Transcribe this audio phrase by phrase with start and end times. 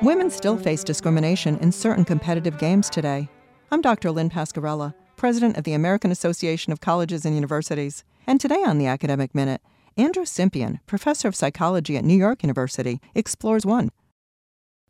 [0.00, 3.28] Women still face discrimination in certain competitive games today.
[3.72, 4.12] I'm Dr.
[4.12, 8.04] Lynn Pasquerella, president of the American Association of Colleges and Universities.
[8.24, 9.60] And today on the Academic Minute,
[9.96, 13.90] Andrei Cimpian, professor of psychology at New York University, explores one.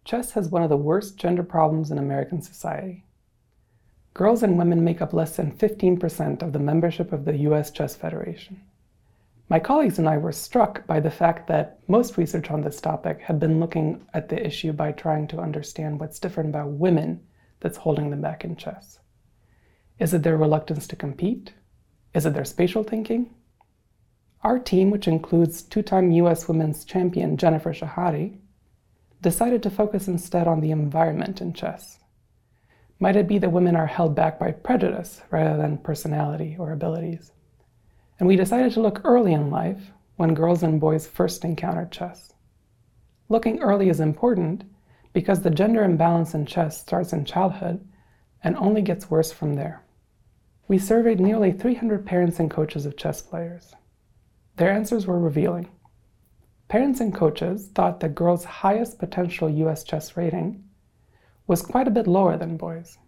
[0.05, 3.07] Chess has one of the worst gender problems in American society.
[4.13, 7.71] Girls and women make up less than 15% of the membership of the U.S.
[7.71, 8.61] Chess Federation.
[9.51, 13.23] My colleagues and I were struck by the fact that most research on this topic
[13.23, 17.21] had been looking at the issue by trying to understand what's different about women
[17.61, 18.99] that's holding them back in chess.
[19.99, 21.55] Is it their reluctance to compete?
[22.13, 23.35] Is it their spatial thinking?
[24.43, 28.37] Our team, which includes two time US women's champion Jennifer Shahade,
[29.23, 31.99] decided to focus instead on the environment in chess.
[33.01, 37.33] Might it be that women are held back by prejudice rather than personality or abilities?
[38.19, 42.33] And we decided to look early in life when girls and boys first encountered chess.
[43.29, 44.65] Looking early is important
[45.13, 47.87] because the gender imbalance in chess starts in childhood
[48.43, 49.83] and only gets worse from there.
[50.67, 53.75] We surveyed nearly 300 parents and coaches of chess players.
[54.57, 55.69] Their answers were revealing.
[56.69, 60.65] Parents and coaches thought that girls' highest potential US chess rating
[61.47, 62.99] was quite a bit lower than boys.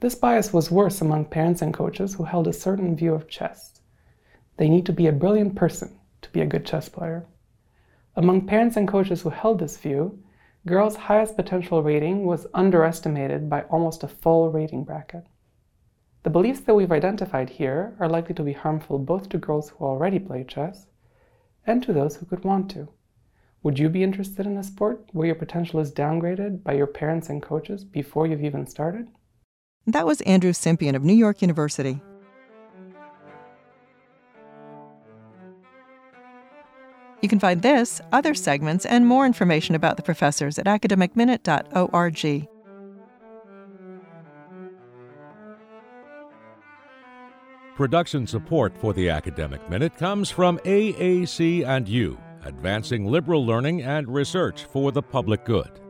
[0.00, 3.75] This bias was worse among parents and coaches who held a certain view of chess
[4.56, 7.26] they need to be a brilliant person to be a good chess player.
[8.14, 10.18] Among parents and coaches who held this view,
[10.66, 15.26] girls' highest potential rating was underestimated by almost a full rating bracket.
[16.22, 19.84] The beliefs that we've identified here are likely to be harmful both to girls who
[19.84, 20.86] already play chess
[21.66, 22.88] and to those who could want to.
[23.62, 27.28] Would you be interested in a sport where your potential is downgraded by your parents
[27.28, 29.08] and coaches before you've even started?
[29.86, 32.00] That was Andrei Cimpian of New York University.
[37.26, 42.48] You can find this, other segments, and more information about the professors at academicminute.org.
[47.74, 54.92] Production support for the Academic Minute comes from AAC&U, advancing liberal learning and research for
[54.92, 55.80] the public good.